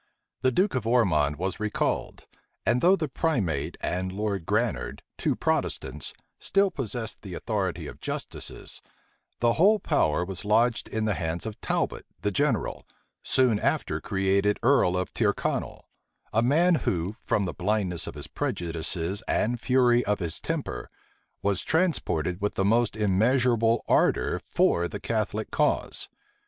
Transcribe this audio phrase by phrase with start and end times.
[0.41, 2.25] The duke of Ormond was recalled;
[2.65, 8.81] and though the primate and Lord Granard, two Protestants, still possessed the authority of justices,
[9.41, 12.83] the whole power was lodged in the hands of Talbot, the general,
[13.21, 15.87] soon after created earl of Tyrconnel;
[16.33, 20.89] a man who, from the blindness of his prejudices and fury of his temper,
[21.43, 26.09] was transported with the most immeasurable ardor for the Catholic cause.